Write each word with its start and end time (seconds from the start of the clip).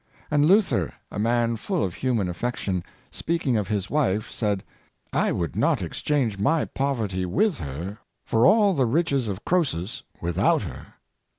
"And 0.31 0.47
Luther, 0.47 0.95
a 1.11 1.19
man 1.19 1.57
full 1.57 1.83
of 1.83 1.93
human 1.93 2.27
affection, 2.27 2.83
speaking 3.11 3.55
of 3.55 3.67
his 3.67 3.87
wife, 3.87 4.31
said," 4.31 4.63
I 5.27 5.31
would 5.31 5.55
not 5.55 5.83
exchange 5.83 6.39
my 6.39 6.65
poverty 6.65 7.23
'with 7.23 7.59
her 7.59 7.99
for 8.25 8.47
all 8.47 8.73
the 8.73 8.87
riches 8.87 9.27
of 9.27 9.45
Croesus 9.45 10.01
'without 10.19 10.63
her! 10.63 10.95